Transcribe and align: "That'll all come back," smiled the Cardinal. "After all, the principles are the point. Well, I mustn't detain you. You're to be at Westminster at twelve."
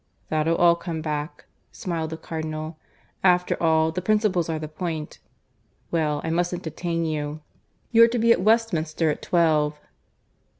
"That'll 0.29 0.55
all 0.55 0.75
come 0.75 1.03
back," 1.03 1.45
smiled 1.71 2.09
the 2.09 2.17
Cardinal. 2.17 2.79
"After 3.23 3.55
all, 3.61 3.91
the 3.91 4.01
principles 4.01 4.49
are 4.49 4.57
the 4.57 4.67
point. 4.67 5.19
Well, 5.91 6.21
I 6.23 6.31
mustn't 6.31 6.63
detain 6.63 7.05
you. 7.05 7.41
You're 7.91 8.07
to 8.07 8.17
be 8.17 8.31
at 8.31 8.41
Westminster 8.41 9.11
at 9.11 9.21
twelve." 9.21 9.79